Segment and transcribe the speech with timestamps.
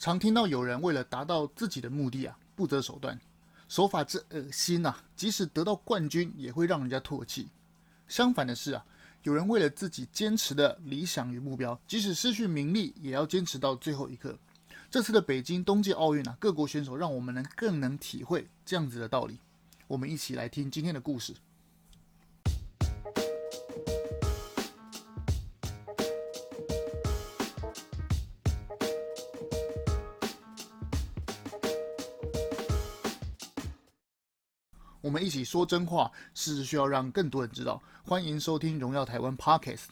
[0.00, 3.20] 常听到有人为了达到自己的目的啊，不择手段，
[3.68, 7.50] 手法之恶心呐，即使得到冠军也会让人家唾弃。
[8.08, 8.82] 相反的是啊，
[9.24, 14.38] 有人为了自己坚持的理想与目标，即使失去名利，也要坚持到最后一刻。
[14.90, 19.38] 这次的北京冬季奥运啊，各国选手让我们能更能体会这样子的道理。
[19.86, 21.34] 我们一起来听今天的故事。
[35.10, 37.82] 我们一起说真话，是需要让更多人知道。
[38.04, 39.86] 欢迎收听《荣耀台湾》Podcast。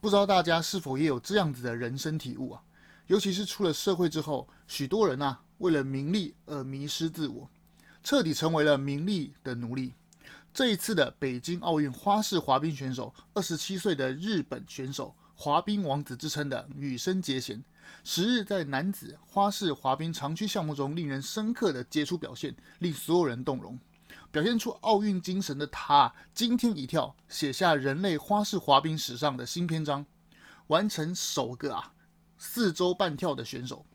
[0.00, 2.60] 不知道大家是否也有这样子的人生体悟啊？
[3.06, 7.48] 尤其是出了社会之后，许多人啊，为了名利而迷失自我，
[8.02, 9.94] 彻底成为了名利的奴隶。
[10.52, 17.62] 这一次的北京奥运花式滑冰选手，二十七岁的日本选手，滑冰王子之称的羽生结弦，
[18.02, 23.78] 十日在男子花式滑冰长区项目中，令人深刻的杰出表现，令所有人动容。
[24.36, 30.04] 表现出奥运精神的他，惊天一跳，写下人类花式滑冰史上的新篇章，
[30.66, 31.94] 完成首个啊
[32.36, 33.86] 四周半跳的选手。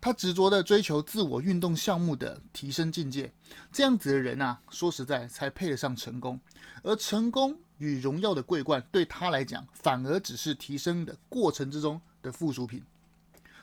[0.00, 3.30] 他执着的追求自我运动项目的提升境界，
[3.70, 6.40] 这样子的人啊，说实在才配得上成功。
[6.82, 12.82] 而成功与荣耀的桂冠，对他来讲，反而只是提升的过程之中的附属品。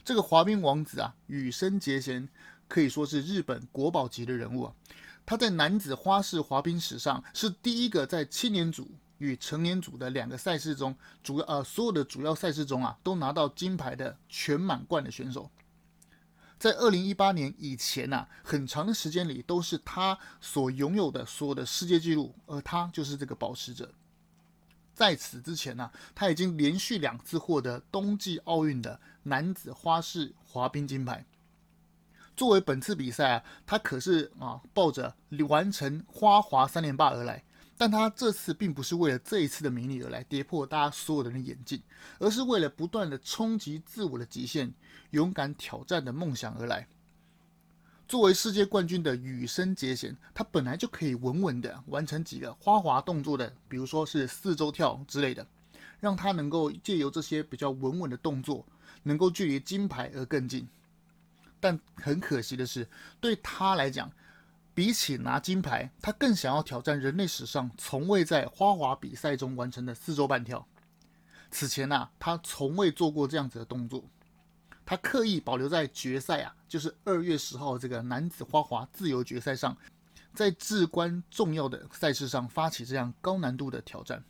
[0.03, 2.29] 这个滑冰王子啊，羽生结弦。
[2.67, 4.73] 可以说是日本国宝级的人物啊！
[5.25, 15.49] 他在男子花式滑冰史上是第一个在青年组与成年组的两个赛事中，主要呃所有的主要赛事中啊，都拿到金牌的全满贯的选手。
[16.57, 23.91] 在二零一八年以前呐、啊，很长的时间里都是他所拥有的所有的世界纪录，而他就是这个保持者。
[24.93, 31.25] 在此之前呢、他已经连续两次获得冬季奥运的男子花式滑冰金牌。
[32.35, 35.15] 作为本次比赛啊，他可是啊抱着
[35.47, 37.43] 完成花滑三连霸而来，
[37.77, 41.81] 但他这次并不是为了这一次的名利而来，跌破大家所有人的眼镜，
[42.19, 44.73] 而是为了不断的冲击自我的极限，
[45.11, 46.87] 勇敢挑战的梦想而来。
[48.07, 55.47] 作为世界冠军的羽生结弦，他本来就可以稳稳的完成几个花滑动作的，比如说是四周跳之类的，
[55.99, 58.63] 让他能够借由这些比较稳稳的动作，
[59.03, 60.67] 能够距离金牌而更近。
[61.59, 62.87] 但很可惜的是，
[63.19, 64.11] 对他来讲，
[64.73, 70.67] 比起拿金牌，他更想要挑战人类史上从未在花滑比赛中完成的四周半跳。
[71.51, 74.03] 此前呐、啊，他从未做过这样子的动作。
[74.85, 79.75] 他刻意保留在决赛啊，就是二月十号这个男子花滑自由决赛上，
[80.33, 84.23] 在至关重要的赛事上发起这样高难度的挑战。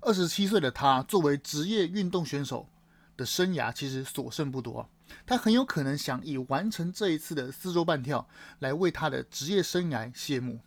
[0.00, 2.66] 二十七岁的他，作为职业运动选手
[3.16, 4.88] 的生涯，其实所剩不多。
[5.26, 8.28] 他很有可能想以完成这一次的四周半跳
[8.58, 10.60] 来为他的职业生涯谢幕。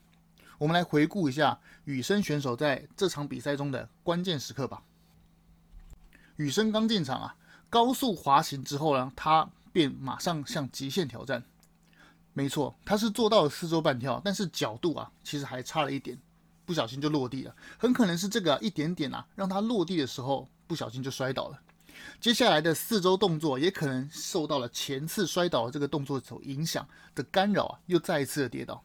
[0.58, 4.84] 我们来回顾一下羽生选手在这场比赛中的关键时刻吧。
[6.36, 7.36] 羽生刚进场啊，
[7.70, 11.44] 高速滑行之后呢，他便马上向极限挑战。
[12.34, 16.18] 没错，他是做到了四周半跳，但是角度啊，其实还差了一点，
[16.66, 17.56] 不小心就落地了。
[17.78, 21.60] 很可能是这个一点点啊，让他落地的时候不小心就摔倒了。
[22.20, 28.84] 接下来的四周动作也可能受到了前次摔倒这个动作所影响的干扰啊，又再一次的跌倒。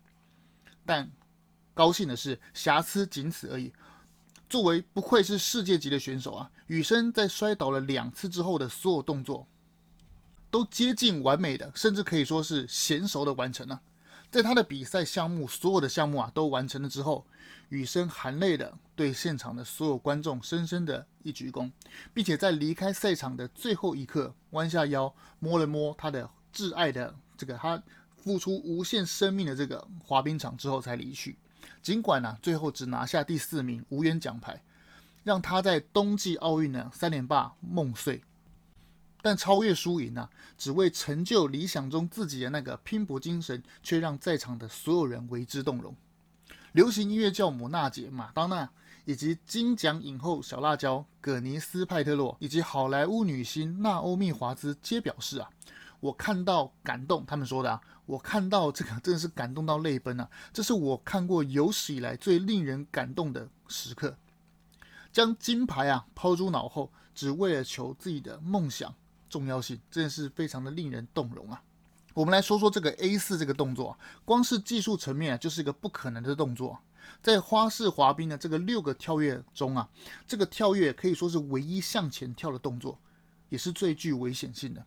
[0.86, 1.10] 但
[1.72, 3.72] 高兴的是，瑕疵仅此而已。
[4.48, 9.48] 作为不愧是世界级的选手啊，羽生在摔倒了两次之后的所有动作
[10.50, 13.80] 都接近完美的，甚至可以说是娴熟的完成了。
[14.34, 17.24] 在他的比赛项目所有的项目啊都完成了之后，
[17.68, 21.70] 羽生含泪的对现场的所有观众深深的一鞠躬，
[22.12, 27.80] 并且在离开赛场的最后一刻，弯下腰摸了摸他的挚爱的这个他
[28.16, 31.38] 付出无限生命的这个滑冰场之后才离去。
[31.80, 34.60] 尽管呢、最后只拿下第四名，无缘奖牌，
[35.22, 38.20] 让他在冬季奥运的三连霸梦碎。
[39.24, 45.96] 但超越输赢呢、啊，只为成就理想中自己的那个拼搏精神，却让在场的所有人为之动容。
[46.72, 48.68] 流行音乐教母娜姐马当娜，
[49.06, 55.48] 以及金奖影后小辣椒葛尼斯派特洛，以及好莱坞女星娜欧密华兹皆表示啊，
[56.00, 64.18] 我看到感动，他们说的啊，我看到这个真的是感动到泪奔啊，这是我看过有史以来最令人感动的时刻。
[65.10, 68.94] 将金牌啊抛诸脑后，只为了求自己的梦想
[69.28, 71.62] 重要性，真的是非常的令人动容啊。
[72.12, 76.78] 我们来说说这个 A 四这个动作，光是技术层面啊，就是一个不可能的动作。
[77.20, 79.88] 在花式滑冰的这个六个跳跃中啊，
[80.26, 82.98] 这个跳跃可以说是唯一向前跳的动作，
[83.48, 84.84] 也是最具危险性的。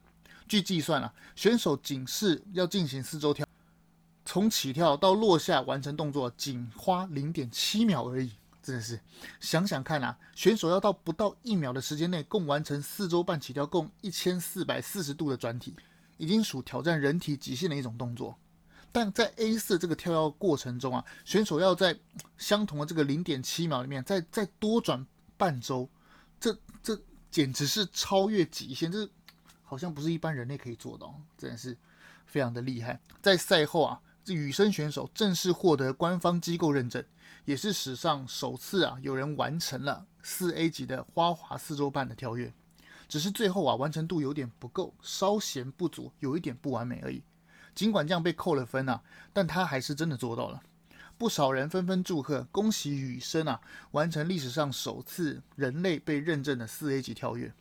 [0.47, 3.45] 据计算啊，选手仅是要进行四周跳，
[4.23, 8.31] 从起跳到落下完成动作，仅花零点七秒而已。
[8.67, 8.99] 真的是
[9.39, 15.73] 想想看啊，选手要到不到一秒的时间内，共完成四周半起跳，共一千四百四十度的转体，
[16.17, 18.37] 已经属挑战人体极限的一种动作。
[18.91, 21.97] 但在 A 四这个跳跃过程中啊，选手要在
[22.37, 25.87] 相同的这个零点七秒里面，再再多转半周，
[26.37, 26.99] 这这
[27.31, 29.09] 简直是超越极限，这
[29.63, 31.77] 好像不是一般人类可以做到，真的是
[32.25, 32.99] 非常的厉害。
[33.21, 34.01] 在赛后啊，
[34.33, 37.03] 羽生选手正式获得官方机构认证。
[37.45, 42.53] 也是史上首次啊，有人完成了四 A 级的花滑四周半的跳跃，
[43.07, 47.23] 只是最后啊，完成度有点不够，稍嫌不足，有一点不完美而已。
[47.73, 49.01] 尽管这样被扣了分啊，
[49.31, 50.61] 但他还是真的做到了。
[51.17, 57.53] 不少人纷纷祝贺，恭喜羽生啊，完成历史上首次人类被认证的四 A 级跳跃。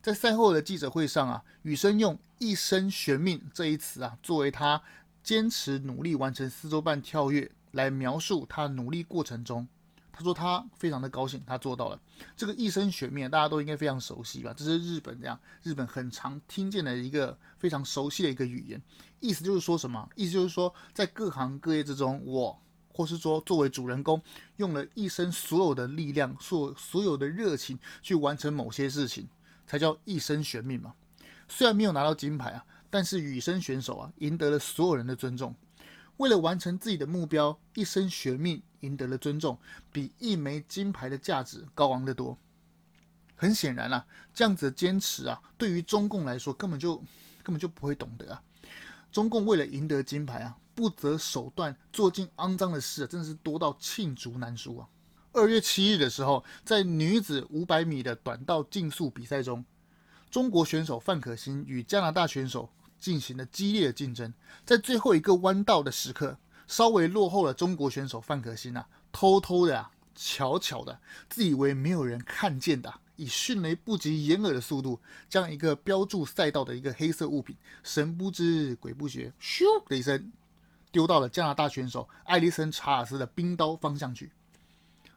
[0.00, 4.80] 在赛后的记者会上啊，羽生用“一生悬命”这一词啊，作为他
[5.26, 7.50] 坚持努力完成四周半跳跃。
[7.72, 9.68] 来描述他努力过程中，
[10.10, 12.00] 他说他非常的高兴，他做到了
[12.34, 14.54] 这个一生悬命，大家都应该非常熟悉吧？
[14.56, 18.80] 这是日本这样，日本很常听见的一个非常熟悉的一个语言，
[19.20, 20.08] 意思就是说什么？
[20.14, 22.58] 意思就是说，在各行各业之中，我
[22.94, 24.22] 或是说作为主人公，
[24.56, 29.28] 用了一生所有的力量，所所有的热情去完成某些事情，
[29.66, 30.94] 才叫一生悬命嘛。
[31.46, 35.54] 虽然没有拿到金牌啊，但是羽生选手啊，赢得了所有人的尊重。
[36.16, 39.58] 为了完成自己的目标，一生悬命，赢得了尊重，
[39.92, 42.38] 比一枚金牌的价值高昂得多。
[43.34, 46.96] 很显然啊，这样子的坚持啊，对于中共来说根本就
[47.42, 48.42] 根本就不会懂得啊。
[49.12, 54.88] 中共为了赢得金牌啊，不择手段做尽肮脏的事啊，真的是多到罄竹难书啊。
[55.32, 59.62] 二月七日的时候，在女子五百米的短道竞速比赛中，
[60.36, 62.68] 中国选手范可新与加拿大选手。
[62.98, 64.34] 进行了激烈的竞争，
[64.66, 66.36] 在最后一个弯道的时刻，
[66.66, 70.98] 稍微落后了中国选手范可新啊，偷偷的啊，悄悄的，
[71.28, 74.98] 自以为没有人看见的，以迅雷不及掩耳的速度，
[75.28, 80.32] 将一个标注赛道的一个黑色物品，神不知鬼不觉，咻的一声，
[80.90, 84.32] 丢到了加拿大选手艾丽森查尔斯的冰刀方向去。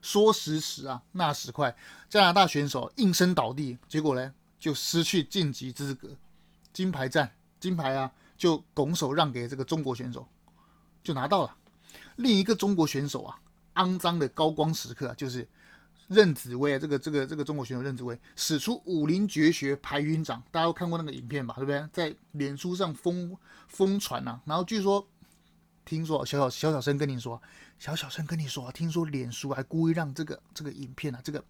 [0.01, 1.75] 说时迟啊，那时快，
[2.09, 6.09] 加拿大选手应声倒地，结果呢，就失去晋级资格，
[6.73, 7.31] 金牌战。
[7.59, 10.25] 金牌啊，就拱手让给这个中国选手，
[11.03, 11.53] 就拿到了。
[12.15, 13.37] 另一个中国选手啊，
[13.75, 15.45] 肮脏的高光时刻啊，就是
[16.07, 21.85] 任子威啊，这个这个这个中国选手任子威使出武林绝学排云掌，大家都看过那个影片吧，对不对？
[21.91, 23.35] 在脸书上疯
[23.67, 24.41] 疯传啊。
[24.45, 25.05] 然后据说，
[25.83, 27.41] 听说小小小小声跟你说，
[27.77, 31.43] 小小声跟你说，听说脸书还故意让这个这个影片啊，这个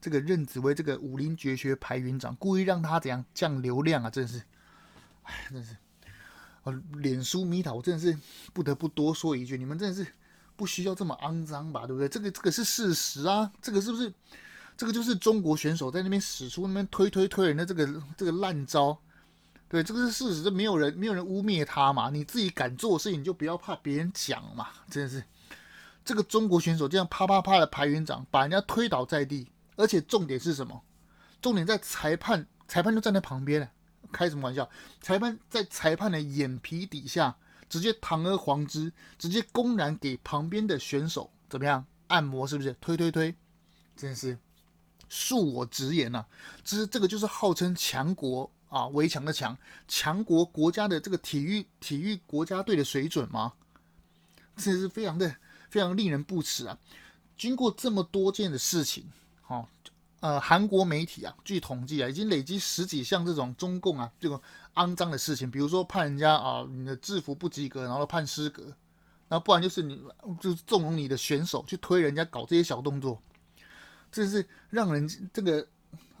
[0.00, 4.42] 这个任子威这个武林绝学排云掌，故意让他怎样降流量啊，真的是。
[5.24, 5.76] 哎，真是，
[6.62, 8.18] 哦，脸书迷倒，我真的是
[8.52, 10.06] 不得不多说一句，你们真的是
[10.56, 12.08] 不需要这么肮脏吧，对不对？
[12.08, 14.12] 这个这个是事实啊，这个是不是？
[14.76, 18.96] 这个就是中国选手在那边使出那边推推推人的这个这个烂招，
[19.68, 25.24] 对，这个是事实，这没有人没有人污蔑他嘛，你自己敢做事情，就不要怕别人讲嘛，真的是，
[26.04, 30.82] 这个中国选手这样啪啪啪的排云掌，把人家推倒在地，而且重点是什么？
[31.40, 33.70] 重点在裁判，裁判就站在旁边了。
[34.10, 34.68] 开什么玩笑？
[35.00, 37.36] 裁判在裁判的眼皮底下
[37.68, 42.46] 直接堂而皇之，直接公然给旁边的选手怎么样按摩？
[42.46, 42.74] 是不是？
[42.80, 43.34] 推推推，
[43.96, 44.36] 真是
[45.08, 46.28] 恕我直言呐、啊，
[46.64, 49.56] 这是这个就是号称强国啊，围墙的墙，
[49.86, 53.52] 强国国家的这个体育体育国家队的水准吗？
[54.56, 55.36] 这是非常的
[55.70, 56.76] 非常令人不齿啊！
[57.36, 59.04] 经过这么多件的事情，
[60.20, 64.40] 呃，韩国媒体啊，据统计啊，已经累积十几项这种中共啊这种
[64.74, 68.64] 肮脏的事情，比如说判人家啊你的制服不及格，然后判失格，
[69.28, 70.02] 然后不然就是你
[70.40, 73.22] 就是纵容你的选手去推人家搞这些小动作，
[74.10, 75.64] 这是让人这个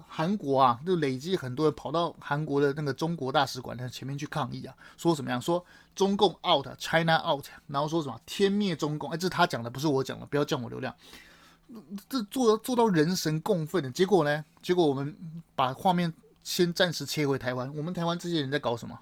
[0.06, 5.42] 韩国啊就累积很多人跑到韩国的那个中国大使馆的前面去抗议啊，说什么样？
[5.42, 5.64] 说
[5.96, 9.10] 中共 out，China out，然后说什么天灭中共？
[9.10, 10.94] 哎，这是他讲的，不是我讲的，不要降我流量。
[12.08, 14.44] 这做做到人神共愤的结果呢？
[14.62, 15.14] 结果我们
[15.54, 17.70] 把画面先暂时切回台湾。
[17.76, 18.98] 我们台湾这些人在搞什么？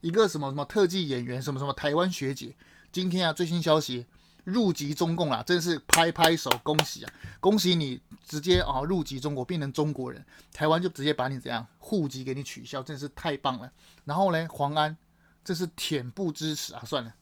[0.00, 2.54] 一个什么什么特技演员，什么什么台湾学姐，
[2.90, 4.06] 今天啊最新消息
[4.44, 7.12] 入籍中共了，真是拍拍手，恭喜啊！
[7.38, 10.24] 恭喜你直接啊入籍中国，变成中国人。
[10.52, 13.70] 台湾就直接把你怎样户籍给你取消，真是太棒了。
[14.04, 14.96] 然后呢，黄安
[15.44, 16.82] 这是恬不知耻啊！
[16.84, 17.14] 算了，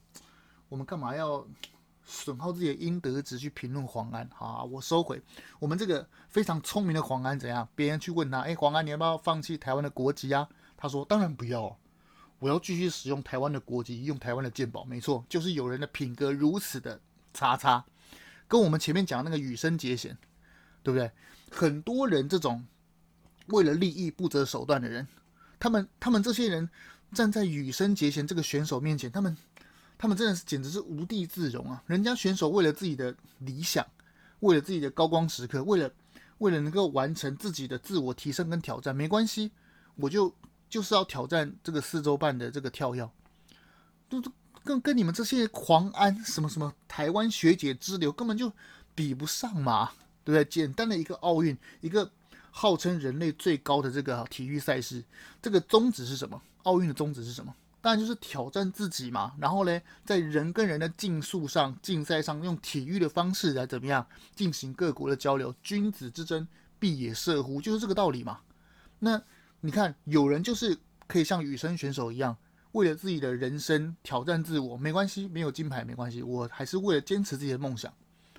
[0.69, 1.47] 我们干嘛要？
[2.11, 4.27] 损耗自己的应得值去评论黄安。
[4.35, 5.21] 好，我收回。
[5.59, 7.69] 我们这个非常聪明的黄安怎样？
[7.75, 10.49] 别人去问他，哎，黄安，你要不要放弃台湾的国籍啊？
[10.75, 11.79] 他说，当然不要，
[12.39, 14.85] 我要继续使用台湾的国籍，用台湾的健保。
[14.85, 16.99] 没错，就是有人的品格如此的
[17.35, 17.85] 差差，
[18.49, 20.17] 跟我们前面讲的那个羽生结弦，
[20.83, 21.11] 对不对？
[21.51, 22.67] 很多人这种
[23.49, 25.07] 为了利益不择手段的人，
[25.61, 26.71] 他们他们这些人
[27.13, 29.37] 站在羽生结弦这个选手面前，他们
[29.99, 31.83] 他们真的是简直是无地自容啊！
[31.87, 33.85] 人家选手为了自己的理想，
[34.41, 35.91] 为了自己的高光时刻，为了
[36.39, 39.51] 为了能够完成自己的自我提升跟挑战，没关系，
[39.97, 40.33] 我就
[40.71, 43.11] 就是要挑战这个四周半的这个跳跃，
[44.09, 44.31] 都都
[44.63, 48.53] 跟跟你们这些狂安什么什么台湾学姐之流根本就
[48.95, 49.91] 比不上嘛！
[50.23, 50.45] 对不对？
[50.45, 52.09] 简单的一个奥运，一个
[52.51, 55.03] 号称人类最高的这个体育赛事，
[55.43, 56.41] 这个宗旨是什么？
[56.63, 57.55] 奥运的宗旨是什么？
[57.81, 59.33] 当然就是挑战自己嘛。
[59.39, 65.55] 然后呢，在人跟人的竞速上、竞赛上，用体育的方式来怎么样进行各国的交流？
[65.63, 66.47] 君子之争，
[66.79, 67.61] 必也射乎？
[67.61, 68.41] 就是这个道理嘛。
[68.99, 69.23] 那
[69.61, 72.37] 你看，有人就是可以像羽生选手一样，
[72.73, 77.93] 为了自己的人生挑战自我，没关系，没有金牌没关系，我还是为了坚持自己的梦想。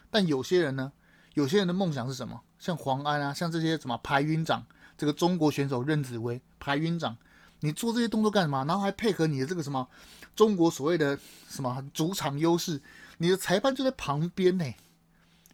[0.10, 0.92] 但有些人呢？
[1.36, 2.42] 有些人的梦想是什么？
[2.58, 4.66] 像黄安啊，像这些什么排云掌，
[4.98, 7.16] 这个中国选手任子威排云掌，
[7.62, 8.64] 你做这些动作干什么？
[8.66, 9.88] 然后还配合你的这个什么
[10.36, 12.82] 中国所谓的什么主场优势，
[13.18, 14.66] 你的裁判就在旁边呢，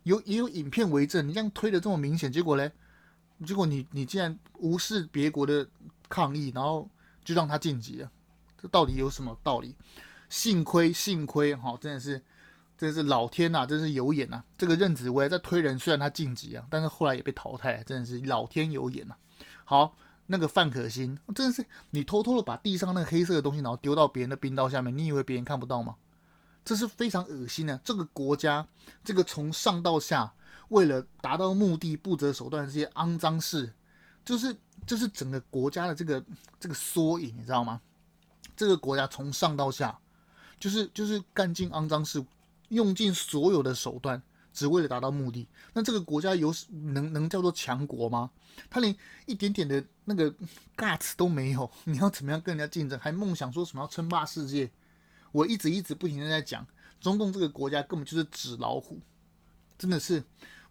[0.04, 1.28] 有也有影片为证。
[1.28, 2.72] 你这样推的这么明显，结果呢？
[3.46, 5.68] 结果你你竟然无视别国的
[6.10, 6.90] 抗议，然后
[7.24, 8.12] 就让他晋级了，
[8.62, 9.76] 这到底有什么道理？
[10.30, 12.22] 幸亏幸亏哈，真的是。
[12.78, 19.16] 真是老天呐、真是有眼呐、这个任子威在推人，虽然他晋级啊，但是后来也被淘汰，真的是老天有眼呐、
[19.64, 19.96] 好，
[20.28, 25.96] 那个范可新，真的是你偷偷的把地上那个黑色的东西，然后丢到别人的冰刀下面，你以为别人看不到吗？
[26.64, 27.80] 这是非常恶心的。
[27.84, 28.68] 这个国家，
[29.04, 30.34] 这个从上到下
[30.70, 33.72] 为了达到目的不择手段这些肮脏事，
[34.24, 34.56] 就是
[34.88, 36.24] 就是整个国家的这个
[36.60, 37.80] 这个缩影，你知道吗？
[38.58, 40.00] 这个国家从上到下，
[40.60, 42.26] 就是就是干尽肮脏事。
[42.70, 44.20] 用尽所有的手段，
[44.52, 45.48] 只为了达到目的。
[45.74, 48.32] 那这个国家有能能叫做强国吗？
[48.72, 48.94] 他连
[49.28, 50.34] 一点点的那个
[50.78, 51.70] guts 都没有。
[51.84, 52.98] 你要怎么样跟人家竞争？
[53.00, 54.72] 还梦想说什么要称霸世界？
[55.32, 56.66] 我一直一直不停的在讲，
[57.02, 59.00] 中共这个国家根本就是纸老虎，
[59.78, 60.24] 真的是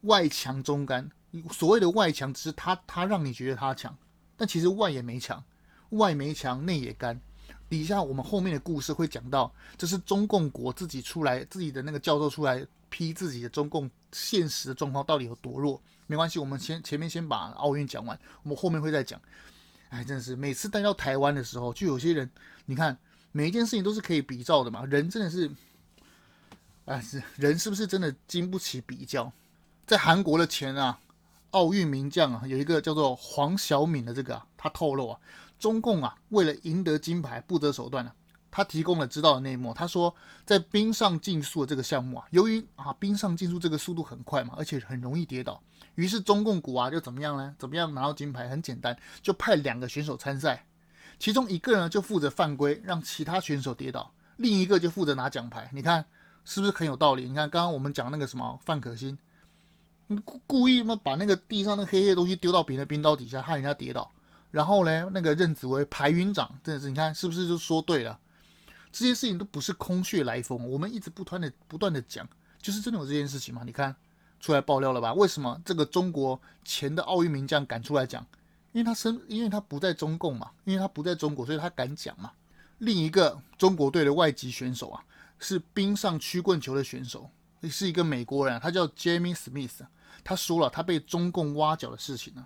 [0.03, 1.11] 外强中干。
[1.53, 3.95] 所谓的外强，只是他他让你觉得他强，
[4.37, 5.43] 但其实外也没强，
[5.91, 7.21] 外没强，内也干。
[7.69, 15.83] 底下我们后面的故事会讲到，这是中共国自己出来，自己的那个教授出来批自己的中共现实的状况到底有多弱。
[16.07, 19.21] 没关系，我们先前面先把奥运讲完，我们后面会再讲。
[19.89, 22.29] 哎，真的是每次带到台湾的时候，就有些人，
[22.67, 22.99] 你看
[23.33, 24.85] 每一件事情都是可以比照的嘛。
[24.85, 25.51] 人真的是，
[26.87, 29.33] 哎，是人是不是真的经不起比较？
[29.87, 30.99] 在韩国的前啊，
[31.51, 35.19] 奥运名将啊，有一个叫做黄晓敏的这个啊，他透露啊。
[35.59, 38.13] 中共啊，为了赢得金牌不择手段啊，
[38.51, 39.73] 他提供了知道的内幕。
[39.73, 45.63] 他说，在冰上竞速的这个项目啊，由于啊冰上竞速这个速度很快嘛，而且很容易跌倒，
[45.95, 47.55] 于是中共国啊就怎么样呢？
[47.59, 48.49] 怎么样拿到金牌？
[48.49, 50.67] 很简单，就派两个选手参赛，
[51.19, 55.71] 其中一个呢就负责犯规，让其他选手跌倒，另一个就负责拿奖牌。
[55.73, 56.05] 你看
[56.45, 57.23] 是不是很有道理？
[57.29, 59.17] 你看刚刚我们讲那个什么范可新，
[60.25, 64.11] 故故意嘛把那个地上那黑黑的东西丢到别人的冰刀底下，害人家跌倒。
[64.51, 68.19] 然后呢，那个任子威排云掌，真的是你看是不是就说对了？
[68.93, 72.29] 这些事情都不是空穴来风，我们一直不断的不断的讲，
[72.63, 73.63] 就是真的有这件事情嘛？
[73.65, 73.97] 你看
[74.45, 75.15] 出来爆料了吧？
[75.15, 78.23] 为什么这个中国前的奥运名将敢出来讲？
[78.73, 82.31] 因为他身，因为他不在中共嘛，因为他不在中国，所以他敢讲嘛。
[82.77, 85.03] 另一个中国队的外籍选手啊，
[85.39, 87.31] 是冰上曲棍球的选手，
[87.71, 89.79] 是一个美国人，他叫 Jamie Smith，
[90.23, 92.45] 他说了他被中共挖角的事情呢。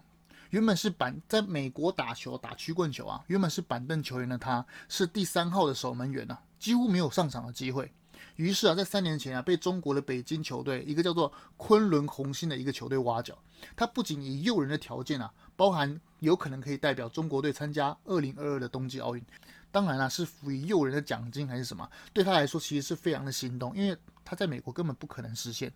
[0.50, 7.92] 原本是板在美国打球打曲棍球啊，原本是板凳球员的他，是第三号的守门员啊，几乎没有上场的机会。
[8.36, 13.36] 于是啊，在三年前啊，被中国的北京球队一个叫做昆仑红星的一个球队挖角。
[13.74, 19.24] 他不仅以诱人的条件啊，包含有可能可以代表中国队参加二零二二的冬季奥运，
[19.70, 25.72] 当然啦，是赋予诱人的奖金还是什么，对他来说其实是非常的心动，因为他在美国根本不可能实现。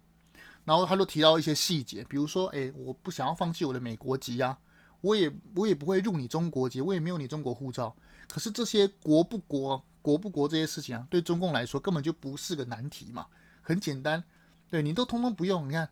[0.64, 4.56] 然后他就提到一些细节，比如说，哎，我不想要放弃我的美国籍啊，
[5.00, 7.92] 我也我也不会入你中国籍，我也没有你中国护照。
[8.28, 13.26] 可是这些国不国、国不国这些事情啊，对中共来说根本就不是个难题嘛，
[13.62, 14.23] 很简单。
[14.68, 15.88] 对你都通通不用，你看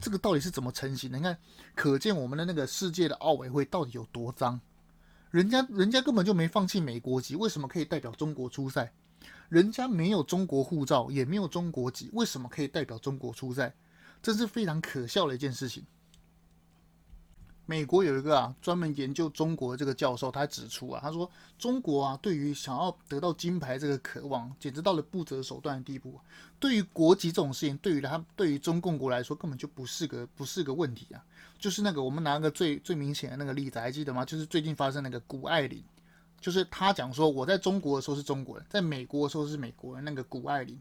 [0.00, 1.18] 这个到底是怎么成型的？
[1.18, 1.36] 你看，
[1.74, 4.60] 可见我们的那个世界的奥委会到底有多脏。
[5.30, 8.92] 人家人家根本就没放弃美国籍，为什么可以代表中国出赛？
[9.48, 13.74] 人家没有中国护照，也没有中国籍，为什么可以代表中国出赛？
[14.22, 15.84] 这是非常可笑的一件事情。
[17.66, 26.20] 美国有一个啊专门研究中国的这个教授，他指出啊，他说中国啊对于想要得到金牌这个渴望，简直到了不择手段的地步。
[26.60, 31.24] 对于国籍这种事情，对于他对于中共国来说根本就不是个不是个问题啊。
[31.58, 34.24] 就是那个我们拿个最最明显的那个例子，还记得吗？
[34.24, 35.82] 就是最近发生那个谷爱凌，
[36.38, 40.04] 就是他讲说我在中国的时候是中国人，在美国的时候是美国人。
[40.04, 40.78] 那个谷爱凌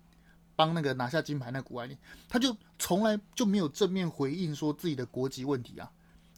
[0.57, 1.97] 帮那个拿下金牌那个谷爱凌，
[2.27, 5.89] 他就从来就没有正面回应说自己的国籍问题啊。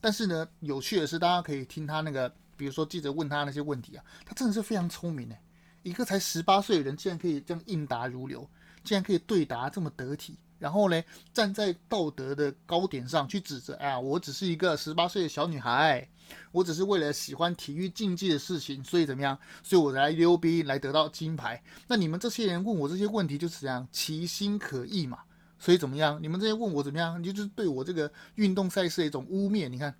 [0.05, 5.41] 但是呢，有趣的是，大家可以听他那个，比如说记者问他那些问题啊，他真的是非常聪明诶，
[5.81, 8.47] 一个才十八岁的人，竟然可以这样应答如流，
[8.83, 16.07] 竟然可以对答这么得体，然后呢，站在道德的高点上去指责，哎呀，我只是一个十八岁的小女孩，
[16.51, 21.59] 我只是为了喜欢体育竞技的事情，所以怎么样，所以我来溜冰来得到金牌。
[21.88, 25.17] 那你们这些人问我这些问题，就是这样，其心可诛嘛。
[25.65, 26.22] 所以怎么样？
[26.22, 27.19] 你们这些问我怎么样？
[27.19, 29.67] 你就是对我这个运动赛事的一种污蔑。
[29.67, 29.95] 你看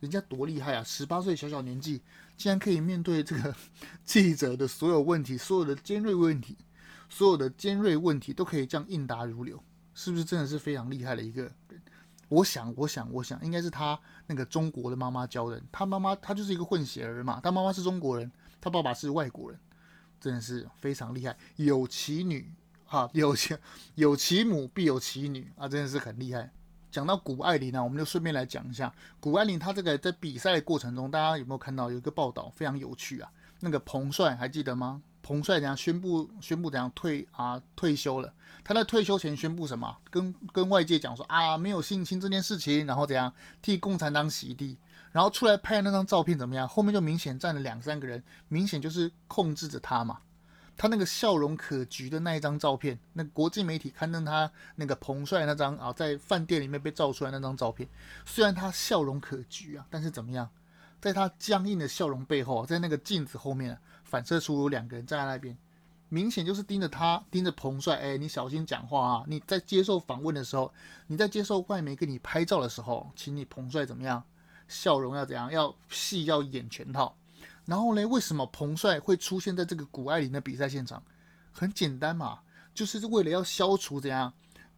[0.00, 0.82] 人家多厉害啊！
[0.82, 2.00] 十八岁小小年纪，
[2.38, 3.54] 竟然可以面对这个
[4.02, 6.56] 记者的所有问题，所有的尖锐问题，
[7.10, 9.62] 所有的尖锐问题都可以这样应答如流，
[9.92, 11.52] 是不是真的是非常厉害的一个人？
[12.30, 15.62] 我想，我想，我想，应该是他那个中国的妈妈教的。
[15.70, 19.60] 他妈妈他就是一个混血儿嘛，他妈妈是中国人，他爸爸是外国人，
[20.18, 22.50] 真的是非常厉害，有其女。
[22.90, 23.56] 哈，有其
[23.94, 26.50] 有其母必有其女啊，真的是很厉害。
[26.90, 29.56] 讲到谷爱凌呢，我们就顺便来讲一下谷爱凌。
[29.60, 33.30] 她这个在比赛的过程中，大家有没有看到有一个报道非常有趣啊？
[33.60, 35.00] 那个彭帅还记得吗？
[35.22, 38.34] 彭帅怎样宣布宣布怎样退啊退休了？
[38.64, 39.96] 他在退休前宣布什么？
[40.10, 43.32] 跟跟外界讲说啊没有性侵这件事情，然后怎样
[43.62, 44.76] 替共产党洗地，
[45.12, 46.66] 然后出来拍那张照片怎么样？
[46.66, 50.18] 后面就明显站了两三个人，明显就是控制着他嘛。
[50.80, 57.86] 他那个笑容可掬的那一张照片，那国际媒体刊登他那个彭帅那张啊，在饭店里面被照出来那张照片，
[58.24, 60.48] 虽然他笑容可掬啊，但是怎么样，
[60.98, 65.54] 在他僵硬的笑容背后，在那个镜子后面反射出两个人站在那边，
[66.08, 67.98] 明显就是盯着他，盯着彭帅。
[67.98, 69.24] 哎，你小心讲话啊！
[69.26, 70.72] 你在接受访问的时候，
[71.08, 74.24] 你在接受外媒给你拍照的时候，请你彭帅怎么样，
[74.66, 77.14] 笑容要怎样，要戏要演全套。
[77.66, 81.02] 然后呢，为什么彭帅会出现在这个谷爱凌的比赛现场？
[81.52, 82.40] 很简单嘛，
[82.74, 84.32] 就是为了要消除怎样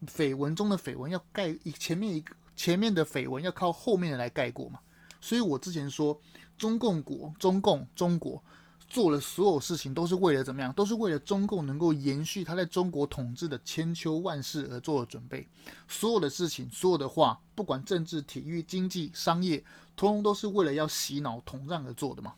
[0.07, 4.81] 绯闻中的绯闻，要盖前面一个前面的绯闻要靠后面的来盖过嘛。
[5.21, 6.21] 所以我之前说，
[6.59, 8.43] 中共国、中共、中国
[8.89, 10.73] 做了所有事情都是为了怎么样？
[10.73, 15.49] 都是为了中共能够延续他在中国统治的千秋万世而做的准备。
[15.87, 19.65] 所有的事情，所有的话，不管政治、体育、经济、商业，
[19.95, 22.35] 通通都是为了要洗脑、统战而做的嘛。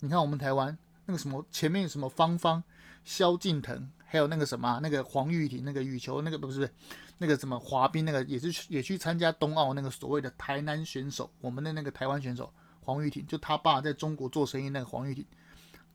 [0.00, 2.62] 你看我们台湾那个什么前面什么芳芳、
[3.04, 6.70] 萧敬腾，还有那个什么那个黄玉婷，那个羽球那个不是不是
[7.18, 15.24] 那个什么滑冰那个也是也去参加冬奥那个所谓的台南选手，我们的那个台湾选手黄玉婷，就他爸在中国做生意那个黄玉婷，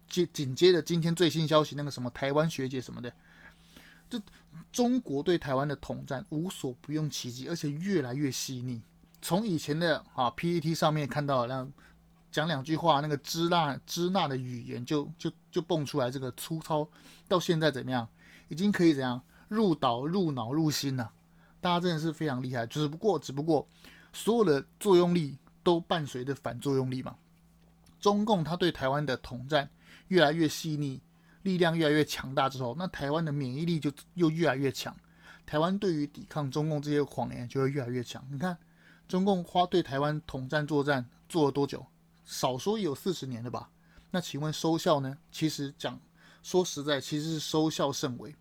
[0.08, 3.12] 接紧接着今天最新消息那个什么台湾学姐什么的，
[4.08, 4.22] 就
[4.72, 8.82] 中国对台湾的统战无所不用其极，而且越来越细腻。
[9.22, 11.68] 从以前的啊 PTT 上面看到那。
[12.36, 16.86] 讲两句话，那个支那支那的语言就就就蹦出来，这个粗糙
[17.30, 18.06] 到现在怎么样？
[18.50, 21.10] 已经可以怎样入岛、入脑、入心了？
[21.62, 22.68] 大家真的是非常厉害。
[22.68, 23.66] 只不过，只不过
[24.12, 27.16] 所有的作用力都伴随着反作用力嘛。
[28.02, 29.70] 中共他对台湾的统战
[30.10, 31.02] 越来越细腻，
[31.44, 34.94] 力量越来越强大之后，那台湾的免疫力就又越来越强。
[35.46, 38.22] 台湾对于抵抗中共这些谎言就会越来越强。
[38.30, 38.58] 你看，
[39.08, 41.86] 中共花对台湾统战作战做了多久？
[42.26, 43.70] 少说也有四十年了吧？
[44.12, 45.18] 那请问收效呢？
[45.32, 46.00] 其实讲
[46.42, 48.36] 说实在，其实是收效甚微。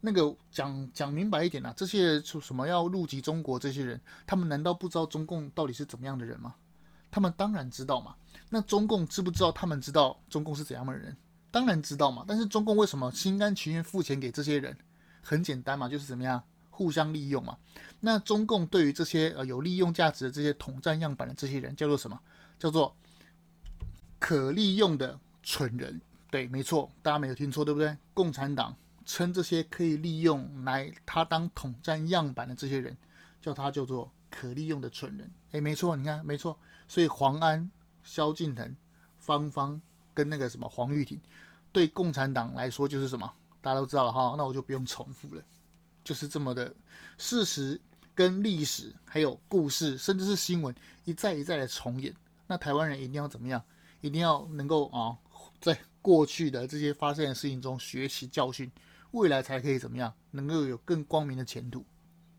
[0.00, 6.54] 那个讲讲明白一点啊，这些什么要入籍中国这些人，他们难道不知道中共到底是怎么样的人吗？
[7.10, 8.16] 他们当然知道嘛。
[8.48, 11.16] 那中共知不知道他们知道中共是怎样的人？
[11.50, 12.24] 当然知道嘛。
[12.26, 14.76] 但是中共为什么心甘情愿付钱给这些人？
[15.22, 17.56] 很简单嘛，就是怎么样互相利用嘛。
[18.00, 22.18] 那中共对于这些呃有利用价值的这些统战样板的这些人叫做什么？
[22.58, 22.96] 叫做
[24.22, 27.96] 可利用的蠢人，对，没错，大家没有听错，对不对？
[28.14, 28.72] 共产党
[29.04, 32.96] 称这些可以利用来他当统战样板的这些人，
[33.40, 35.28] 叫他叫做可利用的蠢人。
[35.50, 36.56] 诶，没错，你看，没错。
[36.86, 37.68] 所以黄安、
[38.04, 38.76] 萧敬腾、
[39.18, 39.82] 芳芳
[40.14, 41.20] 跟那个什么黄玉婷，
[41.72, 43.28] 对共产党来说就是什么？
[43.60, 45.42] 大家都知道了哈，那我就不用重复了，
[46.04, 46.72] 就是这么的
[47.18, 47.80] 事实
[48.14, 50.72] 跟历史，还有故事，甚至是新闻，
[51.04, 52.14] 一再一再的重演。
[52.46, 53.60] 那台湾人一定要怎么样？
[54.02, 55.16] 一定要能够啊，
[55.60, 58.70] 在过去的这些发生的事情中学习教训，
[59.12, 61.82] 未来才可以怎么样，能够有更光明的前途。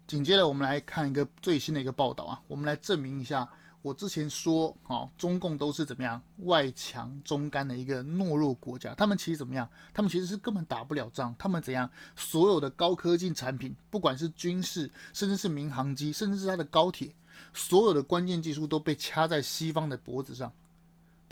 [0.05, 3.49] 紧接着，我们来看一个最新的一个报道啊，我们来证明一下
[3.81, 8.93] 我之前说啊，中共都是怎么样外强中干的一个懦弱国家。
[8.95, 9.67] 他们其实怎么样？
[9.93, 11.33] 他们其实是根本打不了仗。
[11.39, 11.89] 他们怎样？
[12.17, 17.15] 所有的高科技产品，不管是军事，甚至是民航机，甚至是它的高铁，
[17.53, 20.51] 所有的关键技术都被掐在西方的脖子上。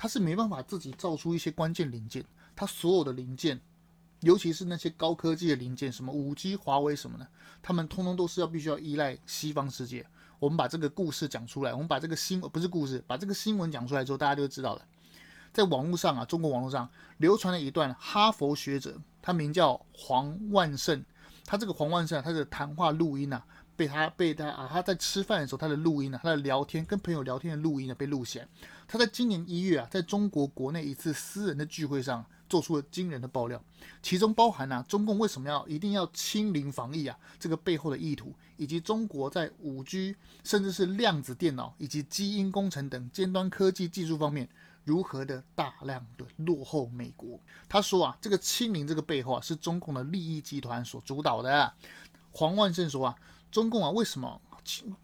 [0.01, 3.61] 他是没办法自己造出一些关键零件，他所有的零件。
[4.21, 7.27] 尤其是那些高科技的零件，什么五 G、华为什么的，
[7.61, 10.03] 他们通通都是要必须要依赖西方世界。
[10.39, 14.83] 我们把这个故事讲出来，我们把这个新不是故事，把这个新闻讲出来之后，大家就知道了。
[15.53, 21.05] 在网络上啊，中国网络上流传了一段哈佛学者，他名叫黄万胜，
[21.45, 28.47] 他这个黄万胜啊，他的谈话录音啊，被他被他啊，他在吃饭的时候，他的录音啊，他的聊天跟朋友聊天的录音呢，被录起来。
[28.87, 32.25] 他在今年一月啊，在中国国内一次私人的聚会上。
[32.51, 33.63] 做出了惊人的爆料，
[34.01, 37.17] 其中包含啊，中共为什么要一定要清零防疫啊？
[37.39, 44.49] 这个背后的意图，以及中国在五 G 甚至是量子电脑以及基因工程等尖端科技技术方面
[44.83, 47.39] 如何的大量的落后美国。
[47.69, 51.73] 他说啊，这个清零这个背后啊，是中共的利益集团所主导的。
[52.33, 53.15] 黄万胜说啊，
[53.51, 54.41] 中共啊，为什么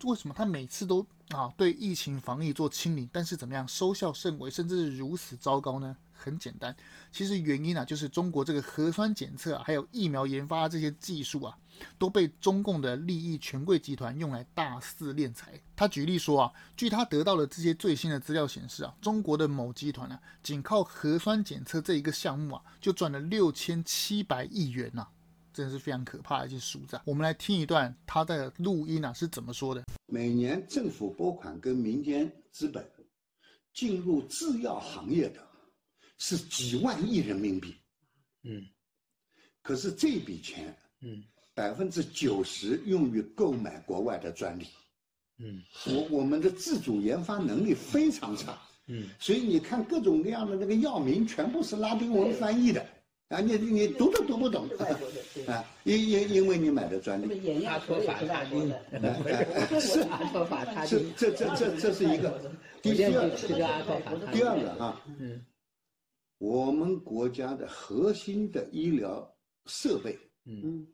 [0.03, 5.95] 为什么他每次都啊对疫情防疫做清零，但是怎么样收效甚微，甚至是如此糟糕呢？
[6.19, 6.75] 很简单，
[7.12, 11.55] 其实原因啊，就是中国这个核酸检测，还有疫苗研发这些技术啊，
[11.99, 15.62] 都被中共的利益权贵集团用来大肆敛财。
[15.75, 25.07] 他举例说啊，据他得到的这些最新的资料显示啊，中国的某集团啊，仅靠核酸检测这一个项目啊，就赚了六千七百亿元呐，
[25.58, 27.02] 真的是非常可怕的一些数字。
[27.04, 29.84] 我们来听一段他的录音啊，是怎么说的？
[30.06, 32.88] 每年政府拨款跟民间资本
[33.74, 35.46] 进入制药行业的。
[36.20, 37.76] 是几万亿人民币，
[38.41, 38.65] 嗯，
[39.62, 44.65] 可是这笔钱，嗯，百分之九十用于购买国外的专利，
[45.38, 52.84] 嗯，我我们的自主研发能力非常差，嗯，所以你看各种各样的那个药名全部是拉丁文翻译的，
[53.30, 54.70] 啊，你你读都读不懂，
[55.48, 58.70] 啊，因因因为你买的专利，阿托法他汀，
[59.82, 62.40] 是阿托法他汀，这这这这是一个，
[62.82, 63.30] 第二个，
[64.32, 65.46] 第二个啊，嗯。
[66.40, 69.28] 我们国家的核心的医疗
[69.66, 70.86] 设备，嗯，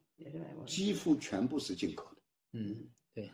[0.66, 2.22] 几乎全部是进口的，
[2.54, 3.30] 嗯，对。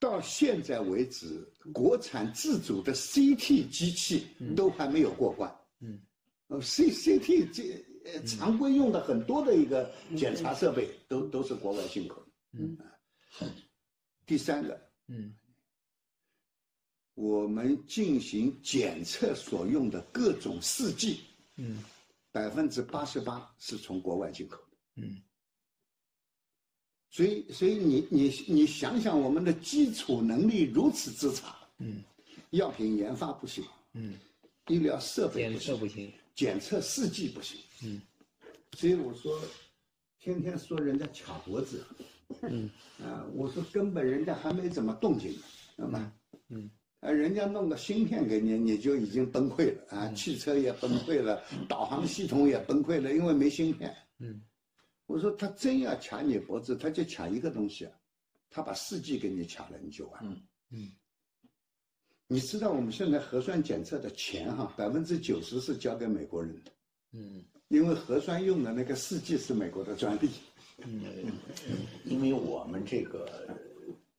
[0.00, 6.00] 到现在为止，国产自主的 CT 机器都还没有过关，嗯，
[6.48, 12.76] 呃，C CT 这呃常规用的很多的一个检查设备都都是国外进口的，嗯，
[14.24, 15.34] 第三个，嗯。
[17.14, 21.20] 我们进行检测所用的各种试剂，
[21.56, 21.82] 嗯，
[22.30, 25.22] 百分之八十八是从国外进口的，嗯，
[27.08, 32.04] 所以，所以你你你想想，我们的基础能力如此之差，嗯，
[32.50, 34.18] 药品研发不行，嗯，
[34.66, 38.00] 医疗设备不行，检测试剂不行，嗯，
[38.74, 39.40] 所以我说，
[40.20, 41.84] 天天说人家卡脖子，
[42.42, 42.70] 嗯，
[43.02, 45.42] 啊，我说根本人家还没怎么动静呢，
[45.74, 46.12] 那么，
[46.50, 46.70] 嗯。
[47.00, 50.08] 啊，人家弄个芯片给你，你就已经崩溃了啊！
[50.12, 53.94] 汽车也崩溃了，导航系统也崩溃了，因为没芯片。
[54.18, 54.40] 嗯，
[55.04, 57.92] 我说他真要卡你脖子，他就卡一个东西啊，
[58.48, 60.30] 他把试剂给你卡了，你就完了。
[60.32, 60.92] 嗯嗯，
[62.28, 66.72] 你知道我们现在核酸检测的钱哈，百分之九十是交给美国人的。
[67.12, 70.30] 嗯，因为核酸用的那个试剂是美国的专利。
[70.78, 71.32] 嗯，
[72.04, 73.56] 因为我们这个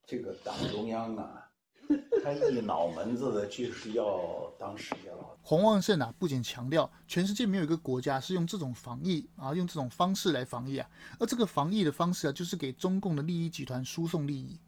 [0.06, 1.44] 这个党中央啊。
[2.22, 5.38] 他一脑门子的就是要当世界老大。
[5.42, 14.60] 黄旺盛啊，不仅强调全世界没有一个国家是用这种防疫啊，用这种方式来防疫啊，而这个防疫的方式啊，就是给中共的利益集团输送利益。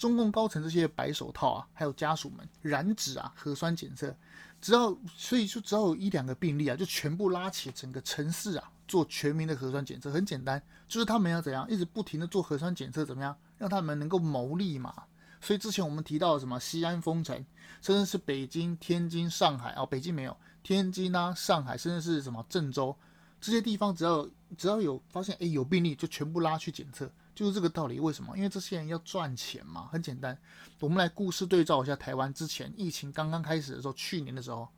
[0.00, 4.16] 中共高层这些白手套啊，还有家属们染指啊，核酸检测，
[4.58, 10.10] 只要所以说只要有一两个病例啊，就全部拉起整个城市啊，做全民的核酸检测。
[10.10, 14.94] 很简单，就是他们要怎样，一直不停的做核酸检测，怎么样让他们能够牟利嘛。
[15.42, 17.36] 所以之前我们提到什么西安封城，
[17.82, 22.96] 甚至是北京、天津、上海啊，北京没有，天津啊、上海，甚至是什么郑州
[23.38, 27.98] 这些地方，只要只要有发现哎有病例，就全部拉去检测，就是这个道理。
[28.00, 28.36] 为什么？
[28.36, 30.36] 因为这些人要赚钱嘛，很简单。
[30.78, 34.68] 我们来故事对照一下台湾之前疫情刚刚开始的时候，去年的时候，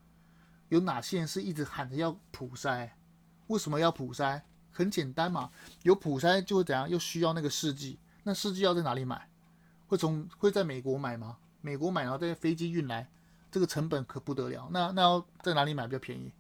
[0.69, 2.91] 有哪些人是一直喊着要普筛？
[3.49, 4.43] 为什么要普筛？
[4.71, 5.51] 很简单嘛，
[5.83, 6.89] 有普筛就会怎样？
[6.89, 9.29] 又需要那个试剂，那试剂要在哪里买？
[9.87, 11.37] 会从会在美国买吗？
[11.61, 13.09] 美国买，然后再飞机运来，
[13.51, 14.69] 这个成本可不得了。
[14.73, 16.33] 那那要在哪里买比较便宜？